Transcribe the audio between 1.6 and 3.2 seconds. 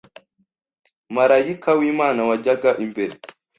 w’Imana wajyaga imbere